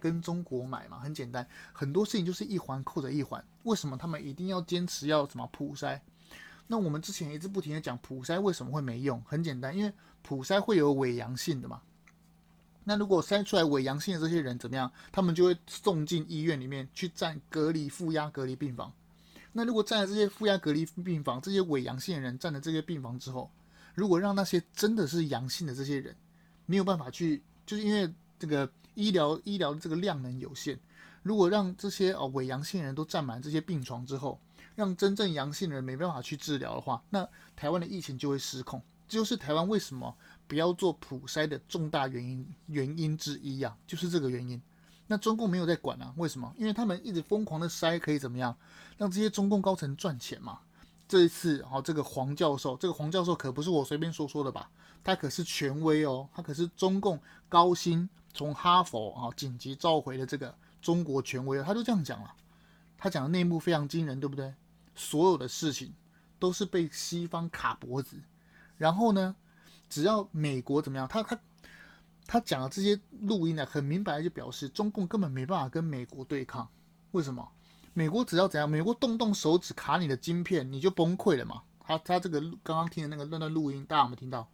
[0.00, 3.44] 跟中国买嘛，很简单，很多事情就是一环扣着一环。
[3.62, 6.00] 为什么他们一定要坚持要什么普筛？
[6.66, 9.22] 那我们之前一直不停的讲普筛为什么会没用？
[9.26, 11.82] 很简单，因为普筛会有伪阳性的嘛。
[12.84, 14.90] 那如果筛出来伪阳性的这些人怎么样？
[15.12, 18.92] 他们就会送进医院里面去占隔离负压隔离病房。
[19.52, 23.50] 那如果占了这些负压隔离病房，这些伪阳性的人占了这些病房之后，
[23.94, 26.16] 如果让那些真的是阳性的这些人
[26.66, 30.78] 没有办法去，就是因为这个医疗医疗的这个量能有限，
[31.22, 34.40] 如果让这些哦伪阳性人都占满这些病床之后，
[34.74, 38.82] 让真正阳性的人没办法去治疗的话，那台湾的疫情就会失控。
[39.08, 44.60] 这就是台湾为什么不要做普筛的重大原因原因之一啊，就是这个原因。
[45.08, 46.14] 那中共没有在管啊？
[46.16, 46.54] 为什么？
[46.56, 48.56] 因为他们一直疯狂的筛，可以怎么样？
[48.96, 50.60] 让这些中共高层赚钱嘛。
[51.08, 54.70] 这一次，哦，这个黄教授，这个黄教授可不是我随便说说的吧？
[55.02, 62.34] 他可是权威哦，他可是中共高薪从哈佛啊紧急召回的这个中国权威，他就这样讲了。
[62.96, 64.54] 他讲的内幕非常惊人，对不对？
[64.94, 65.94] 所有的事情
[66.38, 68.16] 都是被西方卡脖子，
[68.76, 69.36] 然后呢，
[69.88, 71.38] 只要美国怎么样，他他。
[72.26, 76.68] 他讲的这些录音呢，很明白就表示中共根本没办法跟美国对抗。
[77.10, 77.50] 为什么？
[77.92, 81.62] 美国只要怎样，美国动动手指卡你的晶片，你就崩溃了嘛。
[81.80, 84.48] 他他这个刚刚听的那个那段录音，大家有没有听到？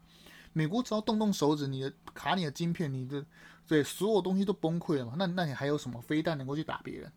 [0.57, 3.23] 美国只要动动手指，你的卡你的晶片，你的
[3.67, 5.13] 对所有东西都崩溃了嘛。
[5.19, 7.13] 那那你还有什么飞弹能够去打别人？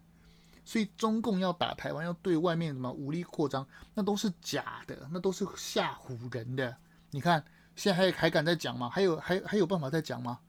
[0.66, 6.76] 所以中共要打台湾，要对外面什么武力扩张，那都是假的，那都是吓唬人的。
[7.12, 7.42] 你看
[7.78, 8.90] 现在还还敢再讲吗？
[8.90, 10.40] 还有还还有办法再讲吗？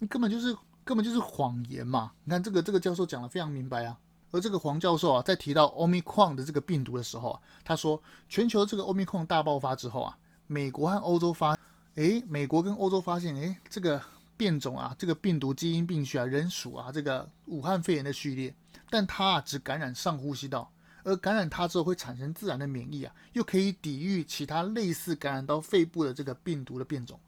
[0.00, 2.10] 你根本就是根本就是谎言嘛！
[2.24, 3.96] 你看这个这个教授讲的非常明白啊。
[4.32, 11.57] 而这个黄教授啊，在提到 Omicron 的这个病毒的时候啊，他说全球这个 Omicron 大爆发之后啊，美国和欧洲发，
[11.98, 14.00] 诶，美国跟欧洲发现，诶，这个
[14.36, 18.54] 变种啊，这个病毒基因病学啊，人属啊这个武汉肺炎的序列，
[18.88, 20.70] 但它啊只感染上呼吸道，
[21.02, 27.18] 而感染它之后会产生自然的免疫啊，又可以抵御其他类似感染到肺部的这个病毒的变种。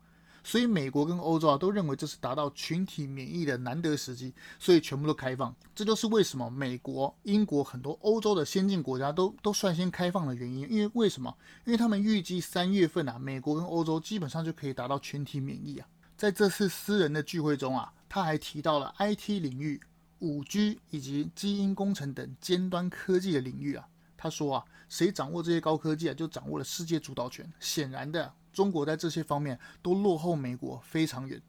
[0.42, 5.54] 所以美国跟欧洲啊都认为这是达到群体免疫的难得时机，所以全部都开放。
[5.74, 10.70] 这就是为什么美国、英国很多欧洲的先进国家都都率先开放的原因。
[10.70, 11.34] 因为为什么？
[11.64, 15.86] 因为他们预计三月份啊，美国跟欧洲基本上就可以达到群体免疫啊。
[16.16, 19.80] 在这次私人的聚会中啊，他还提到了 IT 领域、
[20.20, 23.86] 5G 以及基因工程等尖端科技的领域啊。
[24.16, 27.50] 他说啊，谁掌握这些高科技啊，就掌握了世界主导权。
[27.58, 28.32] 显然的。
[28.52, 31.40] 中国在这些方面都落后美国非常远。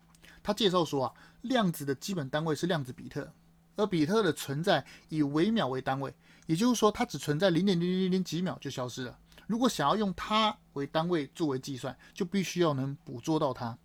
[0.43, 3.31] 他介绍说啊，量子的基本单位是量子比特，
[3.75, 6.13] 而比特的存在以微秒为单位，
[6.47, 9.17] 也就是说它只存在零点零零零零几秒就消失了。
[9.45, 13.77] 如果想要用它为单位作为计算，就必须要能捕捉到它。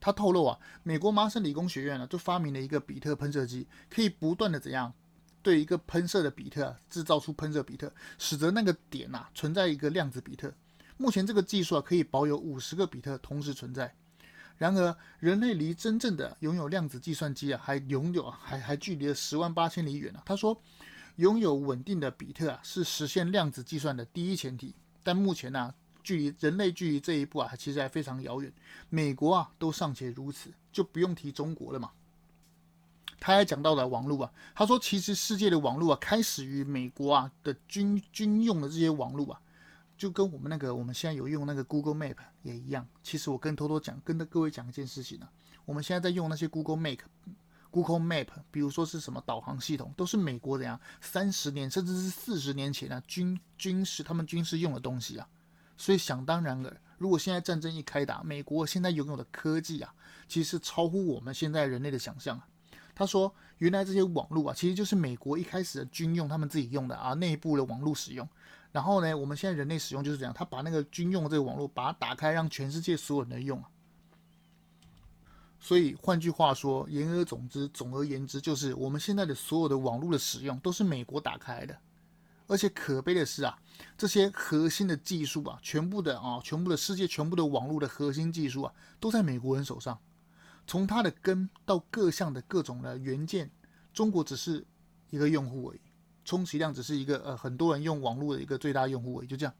[0.00, 4.92] 他透露啊，美国麻省理工学院呢就发明了一个比特喷射机，可以不断的怎样
[5.42, 10.52] 对一个喷射的比特制造出喷射比特，使得那个点呐、啊、存在一个量子比特。
[10.96, 13.94] 目前这个技术啊，可以保有五十个比特同时存在。
[14.56, 20.22] 然而，人类离真正的拥有量子计算机啊，还拥有还还距离了十万八千里远呢。
[20.24, 20.56] 他说，
[21.16, 24.72] 拥有稳定的比特啊，是实现量子计算的第一前提。
[25.02, 28.52] 但目前呢、距离人类距离这一步啊，其实还非常遥远。
[28.88, 31.90] 美国啊，都尚且如此，就不用提中国了嘛。
[33.18, 39.40] 他还讲到了网络啊，他说，其实世界的网络啊，开始于美国啊的军军用的这些网络啊。
[40.04, 42.86] 就跟我们那个我们现在有用那个 Google Map 也一样。
[43.02, 45.32] 其实我跟偷偷讲，跟各位讲一件事情呢、啊。
[45.64, 46.98] 我们现在在用那些 Google Map、
[47.70, 55.26] Google Map，比如说是什么导航系统，都是美国怎样三十年甚至是四十年前啊军军事他们军事用的东西啊。
[55.78, 59.94] 所以想当然了，如果现在战争一开打，美国现在拥有的科技啊，
[60.28, 62.46] 其实是超乎我们现在人类的想象啊。
[62.94, 68.28] 他说，原来这些网络啊，其实就是美国一开始的军用，他们自己用的啊，内部的网络使用。
[68.74, 73.62] 然后呢，我们现在人类使用就是这样，他把那个军用的这个网络把它打开，让全世界所有人来用。
[75.60, 81.78] 所以换句话说，言而总之，总而言之，就是我们现在的所有的网络的使用都是美国打开的。
[82.48, 83.56] 而且可悲的是啊，
[83.96, 89.96] 这些核心的技术啊，全部的啊，全部的世界全部的网络的核心技术啊，都在美国人手上。
[90.66, 93.52] 从它的根到各项的各种的元件，
[93.92, 94.66] 中国只是
[95.10, 95.80] 一个用户而已。
[96.24, 99.54] 充其量只是一个呃，很多人用网络的一个最大用户，也就这样。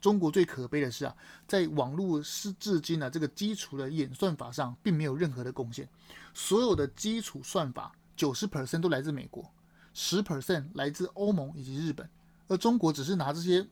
[0.00, 1.14] 中国最可悲的是啊，
[1.46, 5.86] 在网络是至今呢这个基础的演算法上，并没有任何的贡献。
[6.32, 9.52] 所有的基础算法九十 percent 都来自美国，
[9.92, 12.08] 十 percent 来自欧盟以及日本，
[12.48, 13.66] 而中国只是拿这些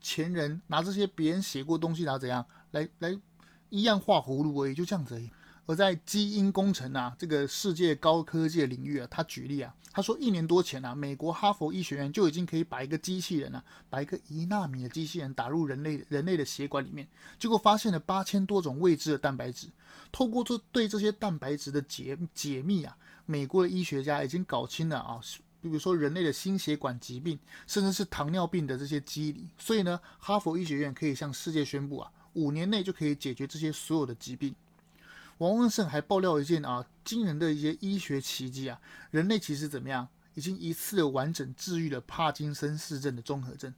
[0.00, 3.20] 前人拿这些别人写过东西，拿怎样来来
[3.68, 5.30] 一样画葫芦而已，就这样子而已。
[5.66, 19.68] 而在基因工程啊这个世界高科技领域啊，他举例啊，他说一年多前啊，美国哈佛医学院就已经可以把一个机器人啊，把一个一纳米的机器人打入人类人类的血管里面，结果发现了八千多种未知的蛋白质。
[20.12, 25.18] 透过这对这些蛋白质的解解密啊，美国的医学家已经搞清了啊，
[25.62, 29.48] 比如说人类的心血管疾病，甚至是糖尿病的这些机理。
[29.56, 34.54] 所以呢，哈佛医学院可以向世界宣布啊，五年内就可以解决这些所有的疾病。
[35.38, 43.74] 王文胜还爆料一件啊惊人的一些医学奇迹啊，人类其实怎么样，已经一次的完整治愈了帕金森氏症的综合症。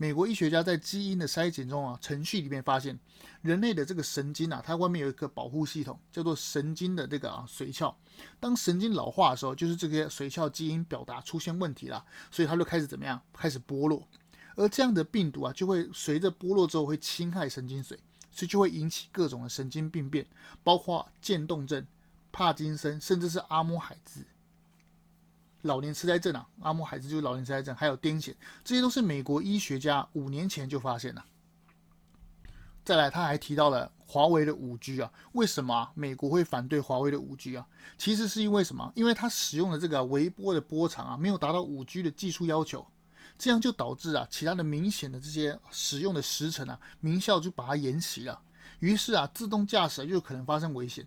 [0.00, 2.96] 美国医学家在基因的筛检中啊，程序里面发现，
[3.42, 7.92] 人类的这个神经啊，它外面有一个保护系统，叫做神经的这个啊髓鞘。
[8.38, 14.06] 当神经老化的时候，就是这些髓鞘基因表达出现问题了，所以它就开始怎么样，开始剥落。
[14.54, 17.96] 而这样的病毒啊，就会随着剥落之后会侵害神经髓。
[18.38, 20.24] 所以就会引起各种的神经病变，
[20.62, 21.84] 包括渐冻症、
[22.30, 24.24] 帕金森，甚至是阿莫海兹、
[25.62, 26.46] 老年痴呆症啊。
[26.60, 31.24] 阿莫海兹就是老年痴呆症，还有癫痫，这些都是美国医学家五年前就发现了。
[32.84, 35.90] 再来，他还提到了华为的五 G 啊，为什么啊？
[35.96, 37.66] 美国会反对华为的五 G 啊？
[37.98, 38.92] 其实是因为什么？
[38.94, 42.86] 因为它使用的这个微波的波长啊，没有达到五 G 的技术要求。
[43.38, 48.40] 这样就导致啊，其他的明显的这些使用的时程啊，名校就把它延期了。
[48.80, 51.06] 于是啊，自动驾驶就可能发生危险。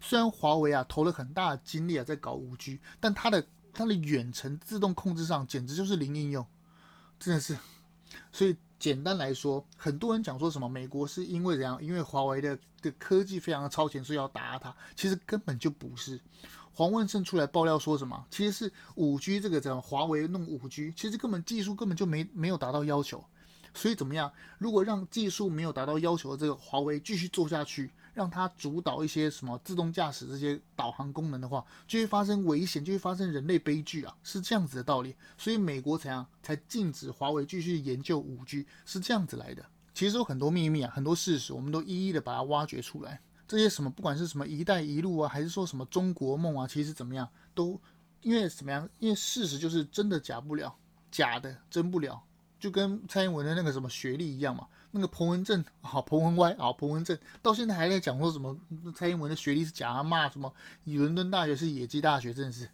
[0.00, 6.46] 虽然华为啊投了很大的精力啊在搞五 G，但它的它的远程自动控制上简直就是零应用，
[7.18, 7.56] 真的是。
[8.32, 16.20] 所以简单来说，很多人讲说什么美国是因为怎样，因为华为的的科技非常的超前，所以要打压它，其实根本就不是。
[16.76, 18.26] 黄文胜出来爆料说什么？
[18.30, 23.24] 其实是五 G 这个怎么华为弄五 G，其实根本技术根本就没没有达到要求，
[23.72, 24.30] 所以怎么样？
[24.58, 34.14] 如果让技术没有达到要求的这个华为继续做下去，让它主导一些什么自动驾驶这些导航功能的话，就会发生危险，就会发生人类悲剧啊！
[34.22, 35.16] 是这样子的道理。
[35.38, 38.66] 所以美国怎样才禁止华为继续研究五 G？
[38.84, 39.64] 是这样子来的。
[39.94, 43.18] 其实有很多秘密啊，很多事实，我们都一一的把它挖掘出来。
[43.48, 47.80] 这些什么，不管是什么“一带一路”啊，还是说什么“中国梦”啊，其实怎么样，都
[48.22, 48.88] 因为怎么样？
[48.98, 50.74] 因为事实就是真的假不了，
[51.10, 52.20] 假的真不了，
[52.58, 54.66] 就跟蔡英文的那个什么学历一样嘛。
[54.90, 58.56] 那个彭文正，好彭文歪，好彭文正，到现在还在讲说什么
[58.94, 60.52] 蔡英文的学历是假，骂什么
[60.84, 62.66] 伦敦大学是野鸡大学，真的是，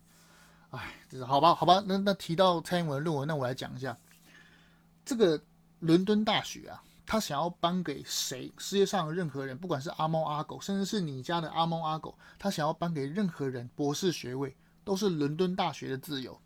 [0.70, 1.82] 哎，这是好吧，好吧。
[1.85, 3.98] 那那提到蔡英文的论文，那我来讲一下
[5.04, 5.42] 这个
[5.80, 6.82] 伦敦大学啊。
[7.12, 8.51] 他想要颁给谁？
[8.57, 16.40] 世界上任何人，不管是阿猫阿狗，甚至是你家的阿猫阿狗，他想要颁给任何人博士学位，都是伦敦大学的自由。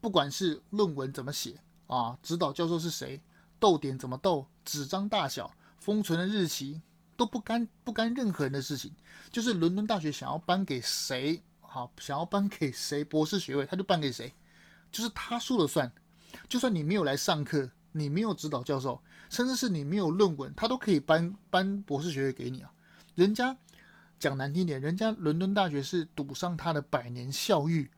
[0.00, 3.22] 不管是论文怎么写啊，指导教授是谁，
[3.60, 6.82] 逗点怎么逗，纸张大小，封存的日期，
[7.16, 8.92] 都不干不干任何人的事情。
[9.30, 14.34] 就是伦敦大学想要颁给谁，好、啊，想要颁给谁博士学位，他就颁给谁，
[14.90, 15.92] 就是他说了算。
[16.48, 17.70] 就算你没有来上课。
[17.92, 22.72] 你没有指导教授，甚至是你没有论文，他都可以颁颁博士学位给你啊！
[23.14, 23.56] 人家
[24.18, 27.90] 讲难听点，人家伦敦大学是赌上他的百年校誉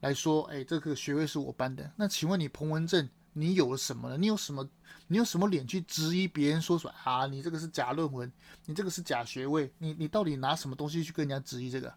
[0.00, 1.90] 来说，哎，这个学位是我颁的。
[1.96, 4.16] 那请问你彭文正，你有了什么呢？
[4.16, 4.68] 你有什么？
[5.08, 7.26] 你有什么脸去质疑别人说说啊？
[7.26, 8.30] 你这个是假论文，
[8.64, 11.92] 你这个是假学位，你你到底拿什么东西去跟人家质疑这个？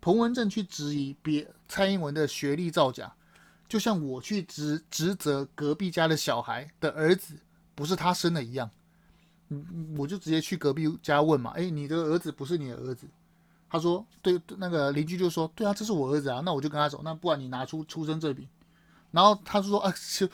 [0.00, 3.14] 彭文正去质疑别蔡英文的学历造假。
[3.66, 7.34] 就像我去指指责隔壁家的小孩的儿子
[7.74, 8.70] 不是他生的一样，
[9.48, 13.06] 嗯，我就直接去隔壁家问嘛，哎，你的儿子不是你的儿子？
[13.68, 18.48] 他说对，那个邻居就说对啊，这是我儿子啊，那我就跟他走，那不然你拿出出生证明。
[19.10, 20.28] 然后他说啊，就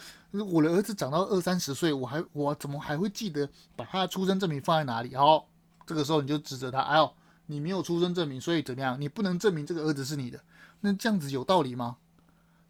[0.44, 5.14] 我的儿子长到二三十岁，我还我怎么还会记得把他的出生证明放在哪里？
[5.14, 5.46] 好，
[5.86, 7.10] 这个时候你就指责他，哎呦，
[7.46, 9.00] 你没有出生证明，所以怎么样？
[9.00, 10.40] 你不能证明这个儿子是你的，
[10.80, 11.96] 那这样子有道理吗？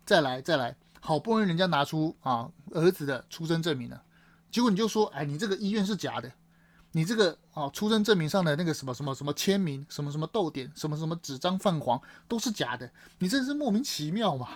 [0.04, 4.02] 再来再来，好不容易人家拿出啊儿子的出生证明了，
[4.50, 6.32] 结果你就说，哎，你这个医院是假的，
[6.92, 14.48] 你这个啊出生证明上的那个什么什么什么签名，什么什么逗点，什么什么纸张泛黄都是假的，你真是莫名其妙嘛，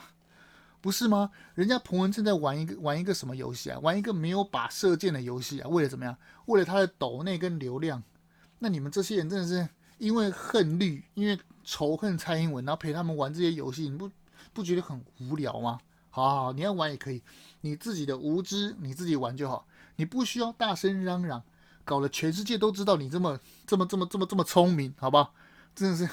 [0.80, 1.30] 不是吗？
[1.54, 3.78] 人家彭文正在玩一个玩一个什么游戏啊？
[3.80, 5.68] 玩一个没有把射箭的游戏啊？
[5.68, 6.16] 为了怎么样？
[6.46, 8.02] 为了他的抖内跟流量？
[8.58, 14.10] 那你们这些人真的是因为恨绿，因为仇恨蔡英文，然后陪他们玩这些游戏，你不？
[14.52, 15.80] 不觉得很无聊吗？
[16.10, 17.20] 好好，你要玩也可以，
[17.62, 19.66] 你自己的无知你自己玩就好，
[19.96, 21.42] 你不需要大声嚷嚷，
[21.84, 25.30] 搞得全世界都知道你这么这么这么这么这么聪明，好吧？
[25.74, 26.08] 真的是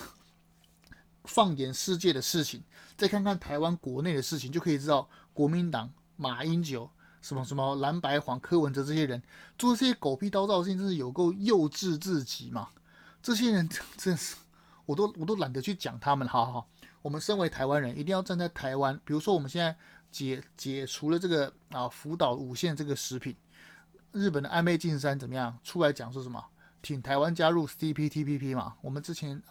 [1.24, 2.64] 放眼世界的事情，
[2.98, 6.90] 再看看台湾国内的事情，就可以知道国民党马英九
[7.22, 9.22] 什么什么蓝白黄柯文哲这些人
[9.58, 12.70] 做这些狗屁倒灶的事情，真是有够幼稚至极嘛！
[13.22, 14.36] 这些人真是。
[14.88, 16.28] 我都我都懒得去讲他们。
[16.28, 16.68] 好好，
[17.02, 19.00] 我们身为台湾人，一定要站在台湾。
[19.06, 19.74] 比如说，我们现在
[20.12, 23.34] 解解除了这个啊福岛五县这个食品，
[24.12, 26.44] 日本的安倍晋三怎么样出来讲说什么？
[26.82, 28.74] 挺台湾加入 CPTPP 嘛？
[28.82, 29.42] 我们之前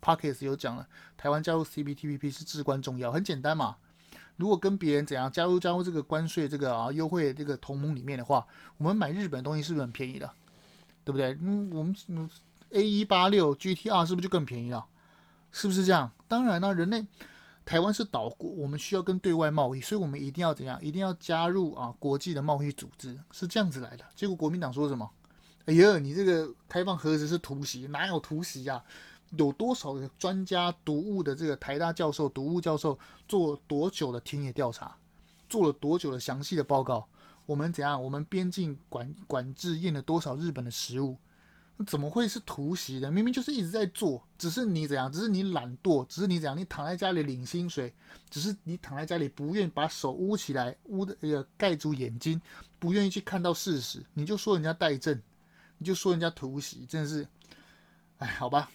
[0.00, 3.12] Podcast 有讲了，台湾加入 CPTPP 是至关重要。
[3.12, 3.76] 很简单嘛，
[4.36, 8.46] 如果跟别人怎样加入加入这个关税这个啊优惠这个同盟里面的话，
[8.78, 10.30] 我们买日本东西是不是很便宜的？
[11.04, 11.36] 对不对？
[11.40, 12.28] 嗯，我们嗯
[12.70, 14.84] A 一八六 GTR 是不是就更便宜了？
[15.52, 16.10] 是不是这样？
[16.26, 17.06] 当然了，人类
[17.68, 20.82] 台湾是岛国，我们需要跟对外贸易，所以我们一定要怎样？
[20.82, 24.04] 一定要加入啊国际的贸易组织，是这样子来的。
[24.16, 25.06] 结果国民党说什么？
[25.66, 28.82] 哎呀，你这个开放核子是突袭，哪有突袭呀？
[29.36, 32.98] 有多少个专家读物的这个台大教授、读物教授
[33.28, 34.96] 做多久的田野调查，
[35.46, 37.06] 做了多久的详细的报告？
[37.44, 38.02] 我们怎样？
[38.02, 41.18] 我们边境管管制验了多少日本的食物？
[41.86, 43.10] 怎么会是突袭的？
[43.10, 45.10] 明明就是一直在做，只是你怎样？
[45.10, 46.56] 只是你懒惰，只是你怎样？
[46.56, 47.94] 你躺在家里领薪水，
[48.28, 52.40] 只是你躺在家里不愿把手捂起来，捂的那个盖住眼睛，
[52.78, 55.20] 不愿意去看到事实，你就说人家怠政。
[55.80, 57.24] 你就说人家突袭，真的是，
[58.16, 58.68] 哎，好吧。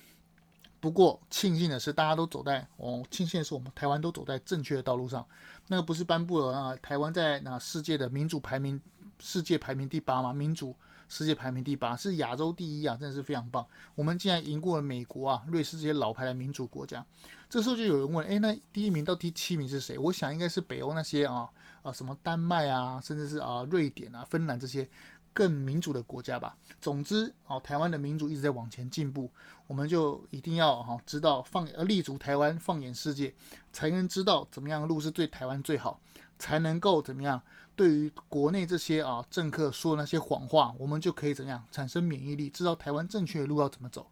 [0.80, 5.28] 不过庆幸的是，大家都走在哦，庆幸的是我们台湾都走在正确的道路上。
[5.68, 8.80] 那个不是颁布了啊，台湾在那世界的民主排名，
[9.20, 10.32] 世界排名第八吗？
[10.32, 10.74] 民主
[11.14, 13.64] 世界排名第八，是亚洲第一啊，真的是非常棒。
[13.94, 17.06] 我们竟然赢过了美国啊、瑞士这些老牌的民主国家。
[17.48, 19.96] 这时候就有人问，哎，那第一名到第七名是谁？
[20.00, 21.48] 我想应该是北欧那些啊
[21.84, 24.90] 啊，什么丹麦啊，甚至是啊瑞典啊、芬兰这些。
[25.36, 26.56] 更民主的国家吧。
[26.80, 29.32] 总之，哦，台湾的民主一直在往前进步，
[29.66, 33.34] 我们就一定要哈知道放呃立足台湾，放眼世界，
[33.72, 36.00] 才能知道怎么样路是对台湾最好，
[36.38, 37.42] 才能够怎么样
[37.76, 44.08] 对于国内这些啊政客说的那些谎话，我们就可以怎样产生免疫力，知道台湾正确的路要怎么走。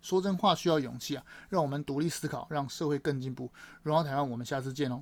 [0.00, 3.50] 说真话需要勇气啊，让我们独立思考，让社会更进步。
[3.82, 5.00] 荣耀台湾，我们下次见哦。